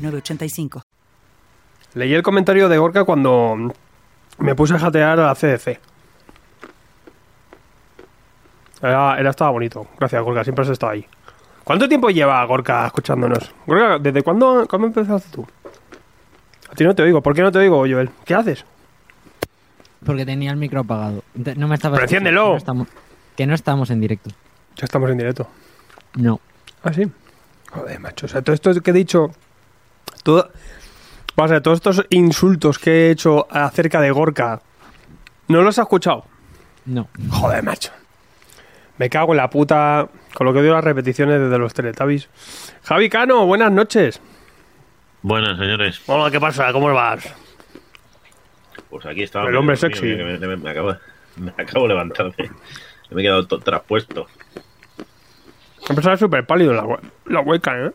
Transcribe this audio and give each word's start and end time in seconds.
906985. 0.00 0.82
Leí 1.94 2.14
el 2.14 2.22
comentario 2.22 2.68
de 2.68 2.78
Gorka 2.78 3.04
cuando 3.04 3.72
me 4.38 4.54
puse 4.54 4.74
a 4.74 4.78
jatear 4.78 5.18
a 5.20 5.34
CDC. 5.34 5.78
Era, 8.82 9.18
era- 9.18 9.30
estaba 9.30 9.50
bonito. 9.50 9.86
Gracias, 9.98 10.22
Gorka. 10.22 10.44
Siempre 10.44 10.64
has 10.64 10.70
estado 10.70 10.92
ahí. 10.92 11.06
¿Cuánto 11.64 11.88
tiempo 11.88 12.10
lleva 12.10 12.42
Gorka 12.44 12.86
escuchándonos? 12.86 13.52
Gorka, 13.66 13.98
¿desde 13.98 14.22
cuándo, 14.22 14.66
cuándo 14.68 14.86
empezaste 14.88 15.28
tú? 15.30 15.46
A 16.70 16.74
ti 16.74 16.84
no 16.84 16.94
te 16.94 17.02
oigo. 17.02 17.20
¿Por 17.20 17.34
qué 17.34 17.42
no 17.42 17.52
te 17.52 17.58
oigo, 17.58 17.78
Joel? 17.80 18.10
¿Qué 18.24 18.34
haces? 18.34 18.64
Porque 20.04 20.24
tenía 20.24 20.50
el 20.50 20.56
micro 20.56 20.80
apagado. 20.80 21.22
No 21.56 21.68
me 21.68 21.74
estaba 21.74 21.96
Pero 21.96 22.04
enciéndelo. 22.04 22.44
Que 22.44 22.50
no 22.52 22.56
estamos, 22.56 22.88
que 23.36 23.46
no 23.46 23.54
estamos 23.54 23.90
en 23.90 24.00
directo. 24.00 24.30
Ya 24.76 24.84
estamos 24.84 25.10
en 25.10 25.18
directo. 25.18 25.46
No. 26.14 26.40
Ah, 26.82 26.92
sí. 26.92 27.10
Joder, 27.70 28.00
macho. 28.00 28.26
O 28.26 28.28
sea, 28.28 28.40
todo 28.40 28.54
esto 28.54 28.72
que 28.80 28.90
he 28.90 28.94
dicho. 28.94 29.30
Todo, 30.22 30.50
o 31.36 31.48
sea, 31.48 31.60
todos 31.62 31.76
estos 31.76 32.04
insultos 32.10 32.78
que 32.78 32.90
he 32.90 33.10
hecho 33.10 33.46
acerca 33.50 34.00
de 34.00 34.10
Gorka. 34.10 34.60
¿No 35.48 35.62
los 35.62 35.78
has 35.78 35.84
escuchado? 35.84 36.24
No. 36.86 37.08
Joder, 37.30 37.62
macho. 37.62 37.90
Me 38.98 39.08
cago 39.08 39.32
en 39.32 39.38
la 39.38 39.48
puta. 39.50 40.08
Con 40.34 40.46
lo 40.46 40.52
que 40.52 40.62
dio 40.62 40.72
las 40.72 40.84
repeticiones 40.84 41.40
desde 41.40 41.58
los 41.58 41.74
Teletubbies. 41.74 42.28
Javi 42.84 43.08
Cano, 43.08 43.46
buenas 43.46 43.72
noches. 43.72 44.20
Buenas, 45.22 45.58
señores. 45.58 46.00
Hola, 46.06 46.30
¿qué 46.30 46.38
pasa? 46.40 46.72
¿Cómo 46.72 46.92
vas? 46.92 47.26
Pues 48.88 49.06
aquí 49.06 49.22
estaba. 49.22 49.48
El 49.48 49.56
hombre 49.56 49.74
mío, 49.74 49.80
sexy. 49.80 50.06
Me, 50.06 50.38
me- 50.38 50.56
me 50.56 50.70
acabo, 50.70 50.94
me 51.36 51.50
acabo 51.56 51.82
de 51.84 51.88
levantarme. 51.88 52.34
Me 53.10 53.22
he 53.22 53.24
quedado 53.24 53.44
to- 53.46 53.58
traspuesto. 53.58 54.26
Empezaba 55.88 56.16
súper 56.16 56.46
pálido 56.46 56.72
la, 56.72 56.84
la 57.26 57.40
hueca, 57.40 57.76
¿eh? 57.86 57.90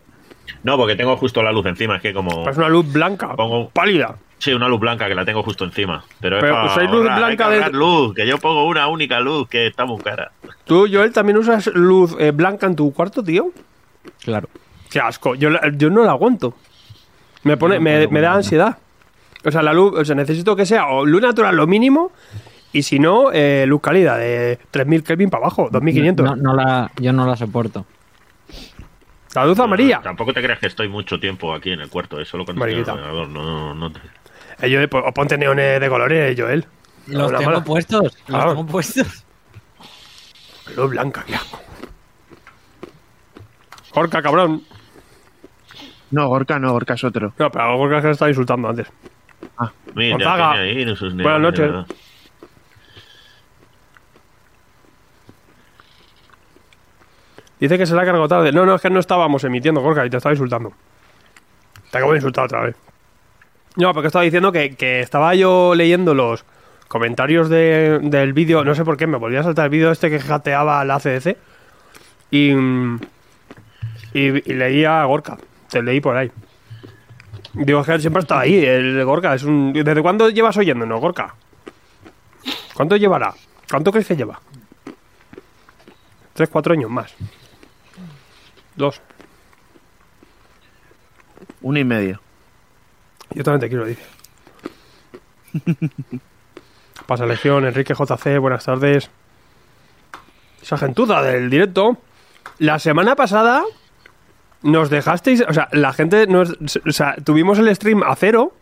No, 0.63 0.77
porque 0.77 0.95
tengo 0.95 1.15
justo 1.17 1.41
la 1.43 1.51
luz 1.51 1.65
encima. 1.65 1.97
Es 1.97 2.01
que 2.01 2.13
como. 2.13 2.47
Es 2.49 2.57
una 2.57 2.69
luz 2.69 2.91
blanca, 2.91 3.35
Pongo- 3.35 3.69
pálida. 3.71 4.15
Sí, 4.38 4.53
una 4.53 4.67
luz 4.67 4.79
blanca 4.79 5.07
que 5.07 5.15
la 5.15 5.23
tengo 5.25 5.41
justo 5.43 5.63
encima. 5.63 6.03
Pero, 6.19 6.37
es 6.37 6.41
Pero 6.43 6.53
para 6.55 6.65
usáis 6.71 6.89
luz 6.89 6.99
ahorrar, 7.02 7.23
hay 7.23 7.35
blanca 7.35 7.49
que 7.49 7.65
de- 7.71 7.77
luz, 7.77 8.13
que 8.15 8.27
yo 8.27 8.37
pongo 8.37 8.65
una 8.65 8.87
única 8.87 9.19
luz 9.19 9.47
que 9.47 9.67
está 9.67 9.85
muy 9.85 10.02
cara. 10.02 10.31
¿Tú, 10.65 10.87
Joel, 10.91 11.13
también 11.13 11.37
usas 11.37 11.67
luz 11.67 12.15
eh, 12.19 12.31
blanca 12.31 12.67
en 12.67 12.75
tu 12.75 12.91
cuarto, 12.93 13.23
tío? 13.23 13.52
Claro. 14.23 14.49
Qué 14.91 14.99
asco. 14.99 15.35
Yo, 15.35 15.49
la- 15.49 15.71
yo 15.75 15.89
no 15.89 16.03
la 16.03 16.11
aguanto. 16.11 16.53
Me 17.43 17.57
pone, 17.57 17.75
No 17.75 17.81
me, 17.81 18.07
me 18.07 18.21
da 18.21 18.33
ansiedad. 18.33 18.77
O 19.45 19.52
sea, 19.52 19.61
la 19.61 19.73
luz, 19.73 19.93
o 19.97 20.03
sea, 20.03 20.15
necesito 20.15 20.55
que 20.55 20.65
sea 20.65 20.87
o 20.87 21.05
luz 21.05 21.21
natural 21.21 21.55
lo 21.55 21.67
mínimo 21.67 22.11
y 22.73 22.83
si 22.83 22.99
no, 22.99 23.31
eh, 23.31 23.65
luz 23.67 23.80
cálida 23.81 24.17
de 24.17 24.59
3000 24.71 25.03
Kelvin 25.03 25.30
para 25.30 25.43
abajo, 25.45 25.69
2500. 25.71 26.25
No, 26.25 26.35
no 26.35 26.53
la, 26.55 26.91
yo 26.99 27.13
no 27.13 27.25
la 27.27 27.35
soporto. 27.35 27.85
La 29.36 29.45
luz 29.45 29.59
amarilla. 29.59 30.02
Tampoco 30.02 30.33
te 30.33 30.41
creas 30.41 30.59
que 30.59 30.67
estoy 30.67 30.88
mucho 30.88 31.19
tiempo 31.19 31.53
aquí 31.53 31.72
en 31.72 31.81
el 31.81 31.89
cuarto, 31.89 32.19
es 32.19 32.28
solo 32.28 32.45
con 32.45 32.55
el 32.55 32.59
Mariquita. 32.59 32.94
ordenador. 32.94 33.28
No, 33.30 33.44
no, 33.44 33.75
no 33.75 33.92
te- 33.92 34.00
Eh, 34.61 34.73
Joel, 34.73 34.88
pues, 34.89 35.03
o 35.05 35.11
ponte 35.14 35.38
neones 35.38 35.80
de 35.81 35.89
colores, 35.89 36.36
Joel. 36.39 36.66
Los 37.08 37.31
tengo 37.31 37.44
mala. 37.52 37.64
puestos. 37.64 38.17
Los 38.27 38.45
tengo 38.45 38.66
puestos. 38.66 39.25
Luz 40.76 40.89
blanca, 40.89 41.23
qué 41.27 41.36
asco. 41.36 41.59
Gorka, 43.93 44.21
cabrón. 44.21 44.64
No, 46.11 46.27
Gorka 46.27 46.59
no, 46.59 46.71
Gorka 46.71 46.93
es 46.93 47.04
otro. 47.04 47.33
No, 47.38 47.52
pero 47.52 47.77
Gorka 47.77 48.02
se 48.02 48.11
estaba 48.11 48.30
insultando 48.30 48.70
antes. 48.70 48.88
Mira, 49.93 50.15
Gonzaga. 50.15 50.54
tiene 50.54 50.70
ahí 50.70 50.82
en 50.82 50.95
sus 50.95 51.14
Buenas 51.15 51.42
noches. 51.42 51.71
Dice 57.60 57.77
que 57.77 57.86
se 57.86 57.95
la 57.95 58.02
ha 58.02 58.05
cargado 58.05 58.27
tarde. 58.27 58.52
No, 58.52 58.66
no, 58.66 58.76
es 58.76 58.82
que 58.82 58.89
no 58.89 58.99
estábamos 58.99 59.43
emitiendo, 59.43 59.82
Gorka, 59.82 60.05
y 60.05 60.10
te 60.10 60.17
estaba 60.17 60.33
insultando. 60.33 60.73
Te 61.92 61.98
acabo 61.98 62.11
de 62.11 62.17
insultar 62.17 62.45
otra 62.45 62.61
vez. 62.61 62.76
No, 63.77 63.93
porque 63.93 64.08
estaba 64.08 64.23
diciendo 64.23 64.52
que, 64.52 64.76
que 64.76 64.99
estaba 65.02 65.36
yo 65.36 65.73
leyendo 65.76 66.14
los 66.14 66.44
comentarios 66.88 67.49
de- 67.49 67.99
del 68.02 68.33
vídeo. 68.33 68.64
No 68.64 68.76
sé 68.76 68.83
por 68.86 68.98
qué, 68.98 69.08
me 69.08 69.17
volvía 69.17 69.39
a 69.39 69.44
saltar 69.44 69.65
el 69.65 69.70
vídeo 69.71 69.92
este 69.92 70.10
que 70.10 70.20
jateaba 70.20 70.83
la 70.86 70.99
CDC. 70.99 71.38
Y, 72.32 72.52
y, 72.52 72.99
y 74.14 74.54
leía 74.54 75.02
a 75.02 75.05
Gorka. 75.05 75.38
Te 75.70 75.82
leí 75.82 76.02
por 76.02 76.15
ahí. 76.17 76.32
Digo, 77.54 77.80
es 77.82 77.88
que 77.88 77.99
siempre 77.99 78.21
está 78.21 78.39
ahí, 78.42 78.65
el 78.65 79.04
Gorka. 79.05 79.36
¿Desde 79.38 80.02
cuándo 80.02 80.30
llevas 80.30 80.58
oyéndonos, 80.58 80.99
Gorka? 80.99 81.36
¿Cuánto 82.73 82.98
llevará? 82.98 83.33
¿Cuánto 83.70 83.92
crees 83.92 84.08
que 84.08 84.15
lleva? 84.17 84.39
Tres, 86.33 86.49
cuatro 86.49 86.73
años 86.73 86.92
más. 86.92 87.14
Dos. 88.75 89.02
Uno 91.61 91.80
y 91.80 91.83
medio. 91.83 92.21
Yo 93.33 93.43
también 93.43 93.61
te 93.61 93.69
quiero, 93.69 93.86
dice. 93.86 94.03
Pasa 97.08 97.25
Legión, 97.25 97.65
Enrique 97.65 97.93
JC, 97.93 98.39
buenas 98.39 98.65
tardes. 98.65 99.09
Esa 100.61 100.77
gentuza 100.77 101.21
del 101.21 101.49
directo. 101.49 101.97
La 102.59 102.80
semana 102.80 103.15
pasada 103.15 103.64
nos 104.64 104.89
dejasteis, 104.89 105.43
o 105.47 105.53
sea, 105.53 105.67
la 105.71 105.93
gente 105.93 106.25
nos, 106.27 106.52
o 106.85 106.91
sea, 106.91 107.15
tuvimos 107.23 107.59
el 107.59 107.73
stream 107.75 108.02
a 108.03 108.15
cero 108.15 108.53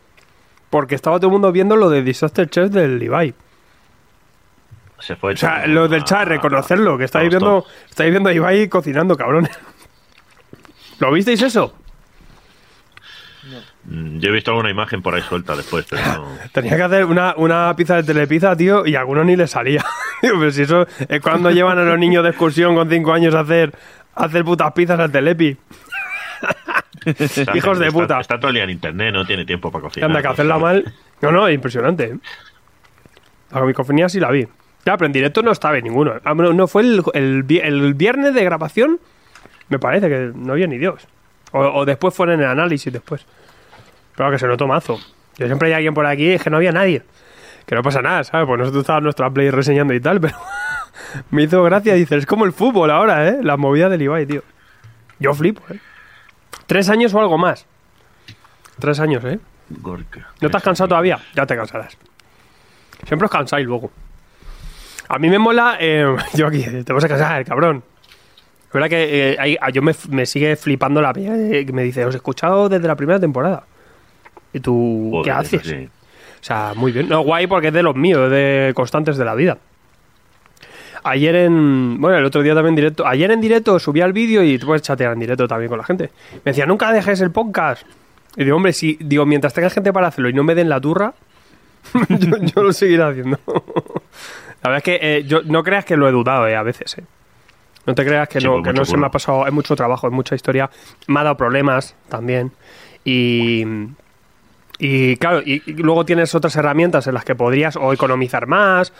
porque 0.68 0.94
estaba 0.94 1.18
todo 1.18 1.28
el 1.28 1.32
mundo 1.32 1.52
viendo 1.52 1.76
lo 1.76 1.88
de 1.88 2.02
Disaster 2.02 2.48
Chef 2.50 2.70
del 2.70 3.02
Ibai. 3.02 3.34
Se 4.98 5.16
fue 5.16 5.34
O 5.34 5.36
sea, 5.36 5.66
lo 5.66 5.88
del 5.88 6.04
chat, 6.04 6.26
reconocerlo, 6.26 6.98
que 6.98 7.04
estáis 7.04 7.28
viendo, 7.28 7.64
estáis 7.88 8.10
viendo 8.10 8.28
a 8.28 8.32
Ibai 8.32 8.68
cocinando, 8.68 9.16
cabrones. 9.16 9.56
¿Lo 11.04 11.12
visteis 11.12 11.42
eso? 11.42 11.74
Yo 13.86 14.28
he 14.30 14.32
visto 14.32 14.50
alguna 14.52 14.70
imagen 14.70 15.02
por 15.02 15.14
ahí 15.14 15.20
suelta 15.20 15.54
después, 15.54 15.84
pero 15.88 16.02
no. 16.02 16.28
Tenía 16.52 16.76
que 16.76 16.82
hacer 16.82 17.04
una, 17.04 17.34
una 17.36 17.74
pizza 17.76 17.96
de 17.96 18.02
telepizza, 18.04 18.56
tío, 18.56 18.86
y 18.86 18.94
a 18.96 19.00
alguno 19.00 19.22
ni 19.22 19.36
le 19.36 19.46
salía. 19.46 19.84
Pero 20.22 20.50
si 20.50 20.62
eso 20.62 20.86
es 21.06 21.20
cuando 21.20 21.50
llevan 21.50 21.78
a 21.78 21.84
los 21.84 21.98
niños 21.98 22.22
de 22.22 22.30
excursión 22.30 22.74
con 22.74 22.88
5 22.88 23.12
años 23.12 23.34
a 23.34 23.40
hacer, 23.40 23.74
a 24.14 24.24
hacer 24.24 24.42
putas 24.42 24.72
pizzas 24.72 24.98
al 24.98 25.12
telepi. 25.12 25.54
Está- 27.04 27.54
Hijos 27.54 27.78
de 27.78 27.88
está- 27.88 27.98
puta. 28.00 28.20
Está 28.20 28.38
todo 28.38 28.48
el 28.48 28.54
día 28.54 28.64
en 28.64 28.70
internet, 28.70 29.12
no 29.12 29.26
tiene 29.26 29.44
tiempo 29.44 29.70
para 29.70 29.82
cocinar. 29.82 30.08
anda, 30.08 30.22
que 30.22 30.28
hacerla 30.28 30.56
mal. 30.56 30.94
No, 31.20 31.30
no, 31.30 31.50
impresionante. 31.50 32.04
¿eh? 32.04 32.16
La 33.52 33.60
comicofonía 33.60 34.08
sí 34.08 34.18
la 34.18 34.30
vi. 34.30 34.48
Ya, 34.86 34.96
pero 34.96 35.04
en 35.06 35.12
directo 35.12 35.42
no 35.42 35.52
estaba 35.52 35.78
ninguno. 35.78 36.14
Ah, 36.24 36.32
no, 36.34 36.54
no, 36.54 36.66
fue 36.66 36.80
el, 36.82 37.02
el 37.12 37.92
viernes 37.92 38.32
de 38.32 38.42
grabación. 38.44 38.98
Me 39.68 39.78
parece 39.78 40.08
que 40.08 40.32
no 40.34 40.52
había 40.52 40.66
ni 40.66 40.78
Dios. 40.78 41.06
O, 41.52 41.60
o 41.60 41.84
después 41.84 42.14
fue 42.14 42.32
en 42.32 42.40
el 42.40 42.46
análisis 42.46 42.92
después. 42.92 43.24
Pero 44.16 44.30
que 44.30 44.38
se 44.38 44.46
notó 44.46 44.66
mazo. 44.66 44.98
Yo 45.36 45.46
siempre 45.46 45.68
hay 45.68 45.74
alguien 45.74 45.94
por 45.94 46.06
aquí, 46.06 46.30
es 46.32 46.42
que 46.42 46.50
no 46.50 46.56
había 46.56 46.72
nadie. 46.72 47.02
Que 47.66 47.74
no 47.74 47.82
pasa 47.82 48.02
nada, 48.02 48.22
¿sabes? 48.24 48.46
Pues 48.46 48.58
nosotros 48.58 48.82
estábamos 48.82 49.04
nuestra 49.04 49.30
play 49.30 49.50
reseñando 49.50 49.94
y 49.94 50.00
tal, 50.00 50.20
pero 50.20 50.36
me 51.30 51.42
hizo 51.44 51.62
gracia. 51.64 51.94
Dices, 51.94 52.18
es 52.18 52.26
como 52.26 52.44
el 52.44 52.52
fútbol 52.52 52.90
ahora, 52.90 53.28
¿eh? 53.28 53.38
La 53.42 53.56
movida 53.56 53.88
del 53.88 54.02
Ibai, 54.02 54.26
tío. 54.26 54.42
Yo 55.18 55.32
flipo, 55.34 55.62
¿eh? 55.72 55.78
Tres 56.66 56.88
años 56.88 57.14
o 57.14 57.20
algo 57.20 57.38
más. 57.38 57.66
Tres 58.78 59.00
años, 59.00 59.24
¿eh? 59.24 59.38
Gorka. 59.70 60.28
¿No 60.40 60.50
te 60.50 60.56
has 60.56 60.62
cansado 60.62 60.88
todavía? 60.88 61.18
Ya 61.34 61.46
te 61.46 61.56
cansarás. 61.56 61.96
Siempre 63.06 63.26
os 63.26 63.30
cansáis 63.30 63.66
luego. 63.66 63.90
A 65.08 65.18
mí 65.18 65.28
me 65.30 65.38
mola. 65.38 65.76
eh, 65.80 66.14
yo 66.34 66.46
aquí, 66.46 66.62
te 66.84 66.92
vas 66.92 67.04
a 67.04 67.08
cansar, 67.08 67.44
cabrón. 67.44 67.82
Es 68.74 68.80
verdad 68.80 68.88
que 68.88 69.32
eh, 69.32 69.36
hay- 69.38 69.56
a- 69.60 69.70
yo 69.70 69.82
me, 69.82 69.92
me 70.10 70.26
sigue 70.26 70.56
flipando 70.56 71.00
la 71.00 71.12
peña 71.12 71.34
que 71.64 71.72
me 71.72 71.84
dice: 71.84 72.04
Os 72.04 72.14
he 72.14 72.16
escuchado 72.18 72.68
desde 72.68 72.88
la 72.88 72.96
primera 72.96 73.20
temporada. 73.20 73.62
¿Y 74.52 74.58
tú 74.58 75.10
Joder, 75.12 75.24
qué 75.24 75.30
haces? 75.30 75.62
sí. 75.62 75.88
O 76.40 76.44
sea, 76.46 76.72
muy 76.74 76.90
bien. 76.92 77.08
No, 77.08 77.20
guay 77.22 77.46
porque 77.46 77.68
es 77.68 77.72
de 77.72 77.82
los 77.84 77.94
míos, 77.96 78.24
es 78.24 78.30
de 78.32 78.72
constantes 78.74 79.16
de 79.16 79.24
la 79.24 79.34
vida. 79.36 79.58
Ayer 81.04 81.34
en. 81.36 82.00
Bueno, 82.00 82.18
el 82.18 82.24
otro 82.24 82.42
día 82.42 82.54
también 82.54 82.72
en 82.72 82.76
directo. 82.76 83.06
Ayer 83.06 83.30
en 83.30 83.40
directo 83.40 83.78
subí 83.78 84.00
el 84.00 84.12
vídeo 84.12 84.42
y 84.42 84.58
tú 84.58 84.66
puedes 84.66 84.82
chatear 84.82 85.12
en 85.12 85.20
directo 85.20 85.46
también 85.46 85.68
con 85.68 85.78
la 85.78 85.84
gente. 85.84 86.10
Me 86.44 86.50
decía, 86.52 86.66
nunca 86.66 86.90
dejes 86.92 87.20
el 87.20 87.30
podcast. 87.30 87.82
Y 88.36 88.44
digo, 88.44 88.56
hombre, 88.56 88.72
si. 88.72 88.96
Digo, 89.00 89.24
mientras 89.26 89.52
tenga 89.54 89.70
gente 89.70 89.92
para 89.92 90.08
hacerlo 90.08 90.28
y 90.30 90.32
no 90.32 90.42
me 90.44 90.54
den 90.54 90.68
la 90.68 90.80
turra, 90.80 91.14
yo, 92.08 92.36
yo 92.38 92.62
lo 92.62 92.72
seguiré 92.72 93.02
haciendo. 93.04 93.38
la 93.46 94.70
verdad 94.70 94.76
es 94.78 94.82
que 94.82 94.98
eh, 95.00 95.24
yo 95.24 95.42
no 95.44 95.62
creas 95.62 95.84
que 95.84 95.96
lo 95.96 96.08
he 96.08 96.12
dudado, 96.12 96.48
eh, 96.48 96.56
a 96.56 96.62
veces, 96.62 96.98
eh. 96.98 97.04
No 97.86 97.94
te 97.94 98.04
creas 98.04 98.28
que 98.28 98.40
Sí, 98.40 98.46
no, 98.46 98.54
pues 98.54 98.64
que 98.64 98.72
no 98.72 98.84
se 98.84 98.96
me 98.96 99.06
ha 99.06 99.10
pasado. 99.10 99.46
Es 99.46 99.52
mucho 99.52 99.76
trabajo, 99.76 100.06
es 100.06 100.12
mucha 100.12 100.34
historia. 100.34 100.70
Me 101.06 101.20
ha 101.20 101.24
dado 101.24 101.36
problemas 101.36 101.94
también. 102.08 102.52
Y, 103.04 103.64
y 104.78 105.16
claro, 105.16 105.42
y, 105.44 105.62
y 105.66 105.72
luego 105.74 106.04
tienes 106.04 106.34
otras 106.34 106.56
herramientas 106.56 107.06
en 107.06 107.14
las 107.14 107.24
que 107.24 107.34
podrías 107.34 107.76
o 107.76 107.92
economizar 107.92 108.46
más, 108.46 108.92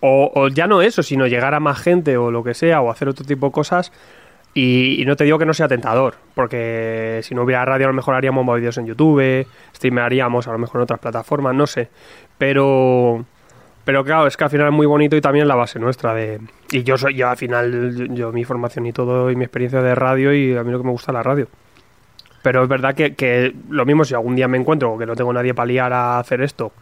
o, 0.00 0.30
o 0.34 0.48
ya 0.48 0.66
no 0.66 0.82
eso, 0.82 1.02
sino 1.02 1.26
llegar 1.26 1.54
a 1.54 1.60
más 1.60 1.78
gente 1.80 2.16
o 2.16 2.30
lo 2.30 2.44
que 2.44 2.54
sea, 2.54 2.80
o 2.82 2.90
hacer 2.90 3.08
otro 3.08 3.24
tipo 3.24 3.46
de 3.46 3.52
cosas. 3.52 3.92
Y, 4.52 5.02
y 5.02 5.04
no 5.04 5.16
te 5.16 5.24
digo 5.24 5.38
que 5.38 5.44
no 5.44 5.52
sea 5.52 5.68
tentador, 5.68 6.14
porque 6.34 7.20
si 7.22 7.34
no 7.34 7.42
hubiera 7.42 7.64
radio 7.66 7.86
a 7.86 7.88
lo 7.88 7.94
mejor 7.94 8.14
haríamos 8.14 8.44
más 8.44 8.56
vídeos 8.56 8.78
en 8.78 8.86
YouTube, 8.86 9.46
streamearíamos 9.74 10.48
a 10.48 10.52
lo 10.52 10.58
mejor 10.58 10.80
en 10.80 10.82
otras 10.84 11.00
plataformas, 11.00 11.54
no 11.54 11.66
sé. 11.66 11.90
Pero 12.38 13.24
pero 13.86 14.04
claro, 14.04 14.26
es 14.26 14.36
que 14.36 14.44
al 14.44 14.50
final 14.50 14.66
es 14.66 14.72
muy 14.74 14.84
bonito 14.86 15.16
y 15.16 15.22
también 15.22 15.48
la 15.48 15.54
base 15.54 15.78
nuestra 15.78 16.12
de... 16.12 16.40
Y 16.72 16.82
yo 16.82 16.98
soy, 16.98 17.14
yo 17.14 17.28
al 17.30 17.36
final, 17.38 17.94
yo, 17.96 18.04
yo 18.14 18.32
mi 18.32 18.44
formación 18.44 18.84
y 18.84 18.92
todo 18.92 19.30
y 19.30 19.36
mi 19.36 19.44
experiencia 19.44 19.80
de 19.80 19.94
radio 19.94 20.34
y 20.34 20.54
a 20.56 20.62
mí 20.64 20.70
lo 20.72 20.78
que 20.78 20.84
me 20.84 20.90
gusta 20.90 21.12
es 21.12 21.14
la 21.14 21.22
radio. 21.22 21.48
Pero 22.42 22.62
es 22.62 22.68
verdad 22.68 22.94
que, 22.94 23.14
que 23.14 23.54
lo 23.70 23.86
mismo 23.86 24.04
si 24.04 24.12
algún 24.14 24.36
día 24.36 24.46
me 24.48 24.58
encuentro 24.58 24.98
que 24.98 25.06
no 25.06 25.16
tengo 25.16 25.32
nadie 25.32 25.54
para 25.54 25.66
liar 25.66 25.92
a 25.92 26.18
hacer 26.18 26.40
esto 26.42 26.72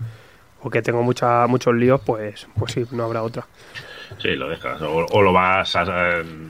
o 0.62 0.70
que 0.70 0.82
tengo 0.82 1.02
mucha, 1.02 1.46
muchos 1.46 1.74
líos, 1.74 2.00
pues, 2.04 2.46
pues 2.58 2.72
sí, 2.72 2.84
no 2.90 3.04
habrá 3.04 3.22
otra. 3.22 3.46
Sí, 4.18 4.28
lo 4.36 4.48
dejas. 4.48 4.80
O, 4.82 5.04
o 5.10 5.22
lo 5.22 5.32
vas 5.32 5.76
a. 5.76 5.84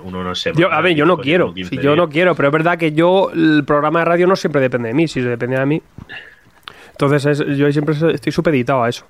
Uno 0.05 0.23
no 0.23 0.35
sé. 0.35 0.53
Yo, 0.55 0.71
a 0.73 0.81
ver, 0.81 0.95
yo 0.95 1.05
no 1.07 1.17
quiero, 1.19 1.53
si 1.55 1.79
yo 1.79 1.97
no 1.97 2.09
quiero, 2.09 2.35
pero 2.37 2.49
es 2.49 2.53
verdad 2.53 2.79
que 2.79 2.93
yo, 2.93 3.31
el 3.33 3.65
programa 3.67 4.01
de 4.01 4.05
radio 4.05 4.27
no 4.29 4.37
siempre 4.37 4.61
depende 4.61 4.89
de 4.89 4.95
mí, 4.95 5.09
si 5.09 5.21
depende 5.21 5.59
de 5.59 5.67
mí. 5.67 5.83
Entonces 6.93 7.25
es- 7.41 7.57
yo 7.57 7.71
siempre 7.73 7.95
estoy 8.13 8.33
supeditado 8.33 8.85
a 8.85 8.89
eso. 8.89 9.07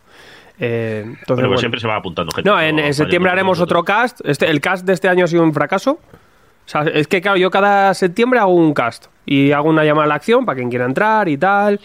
Eh, 0.58 1.00
entonces, 1.04 1.26
Bueno, 1.26 1.26
pues 1.26 1.46
bueno. 1.48 1.58
siempre 1.58 1.80
se 1.80 1.88
va 1.88 1.96
apuntando 1.96 2.32
gente. 2.32 2.48
No, 2.48 2.60
en, 2.60 2.78
en 2.78 2.94
septiembre 2.94 3.32
haremos 3.32 3.60
otro 3.60 3.82
cast. 3.84 4.20
Este, 4.24 4.48
el 4.50 4.60
cast 4.60 4.84
de 4.86 4.92
este 4.92 5.08
año 5.08 5.24
ha 5.24 5.28
sido 5.28 5.42
un 5.42 5.52
fracaso. 5.54 5.92
O 5.92 6.68
sea, 6.68 6.82
es 6.82 7.08
que 7.08 7.20
claro, 7.20 7.36
yo 7.36 7.50
cada 7.50 7.92
septiembre 7.94 8.38
hago 8.40 8.54
un 8.54 8.72
cast 8.72 9.06
y 9.26 9.52
hago 9.52 9.68
una 9.68 9.84
llamada 9.84 10.04
a 10.04 10.08
la 10.08 10.14
acción 10.14 10.46
para 10.46 10.56
quien 10.56 10.70
quiera 10.70 10.86
entrar 10.86 11.28
y 11.28 11.36
tal. 11.36 11.80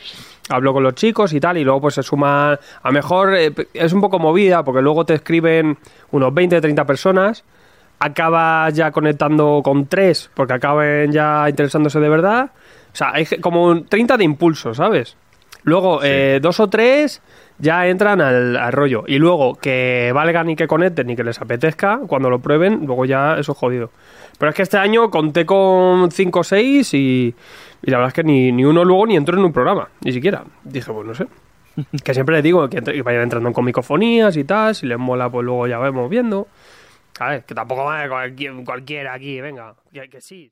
Hablo 0.49 0.73
con 0.73 0.83
los 0.83 0.95
chicos 0.95 1.33
y 1.33 1.39
tal, 1.39 1.57
y 1.57 1.63
luego 1.63 1.81
pues 1.81 1.95
se 1.95 2.03
suma. 2.03 2.53
A 2.53 2.59
lo 2.85 2.91
mejor 2.91 3.35
eh, 3.35 3.53
es 3.73 3.93
un 3.93 4.01
poco 4.01 4.19
movida 4.19 4.63
porque 4.63 4.81
luego 4.81 5.05
te 5.05 5.15
escriben 5.15 5.77
unos 6.11 6.33
20, 6.33 6.61
30 6.61 6.85
personas. 6.85 7.43
Acabas 7.99 8.73
ya 8.73 8.91
conectando 8.91 9.61
con 9.63 9.85
tres 9.87 10.29
porque 10.33 10.53
acaben 10.53 11.11
ya 11.11 11.45
interesándose 11.49 11.99
de 11.99 12.07
verdad. 12.09 12.51
O 12.93 12.95
sea, 12.95 13.11
hay 13.13 13.25
como 13.41 13.65
un 13.65 13.85
30 13.85 14.15
de 14.17 14.23
impulso, 14.23 14.73
¿sabes? 14.73 15.17
Luego, 15.63 16.01
eh, 16.03 16.39
dos 16.41 16.59
o 16.59 16.69
tres 16.69 17.21
ya 17.57 17.87
entran 17.87 18.21
al, 18.21 18.55
al 18.55 18.71
rollo. 18.71 19.03
Y 19.07 19.17
luego, 19.19 19.55
que 19.55 20.11
valgan 20.13 20.49
y 20.49 20.55
que 20.55 20.67
conecten 20.67 21.09
y 21.09 21.15
que 21.15 21.23
les 21.23 21.39
apetezca, 21.41 21.99
cuando 22.07 22.29
lo 22.29 22.39
prueben, 22.39 22.85
luego 22.85 23.05
ya 23.05 23.37
eso 23.37 23.51
es 23.51 23.57
jodido. 23.57 23.91
Pero 24.37 24.49
es 24.51 24.55
que 24.55 24.61
este 24.61 24.77
año 24.77 25.09
conté 25.11 25.45
con 25.45 26.09
cinco 26.11 26.39
o 26.39 26.43
seis 26.43 26.93
y, 26.93 27.35
y 27.81 27.91
la 27.91 27.97
verdad 27.97 28.07
es 28.09 28.13
que 28.13 28.23
ni, 28.23 28.51
ni 28.53 28.63
uno 28.63 28.85
luego 28.85 29.05
ni 29.05 29.17
entró 29.17 29.37
en 29.37 29.43
un 29.43 29.51
programa, 29.51 29.89
ni 30.01 30.13
siquiera. 30.13 30.43
Dije, 30.63 30.91
pues 30.93 31.05
no 31.05 31.13
sé. 31.13 31.27
Que 32.03 32.13
siempre 32.13 32.35
les 32.35 32.43
digo 32.43 32.69
que, 32.69 32.77
entre- 32.77 32.93
que 32.93 33.01
vayan 33.03 33.23
entrando 33.23 33.51
con 33.53 33.63
micofonías 33.65 34.35
y 34.37 34.43
tal, 34.45 34.75
si 34.75 34.85
les 34.85 34.97
mola, 34.97 35.29
pues 35.29 35.45
luego 35.45 35.67
ya 35.67 35.77
vamos 35.77 36.09
viendo. 36.09 36.47
A 37.19 37.29
ver, 37.31 37.43
que 37.43 37.53
tampoco 37.53 37.83
va 37.83 38.07
cualquier, 38.07 38.53
cualquiera 38.65 39.13
aquí, 39.13 39.39
venga, 39.41 39.75
que, 39.93 40.09
que 40.09 40.21
sí. 40.21 40.51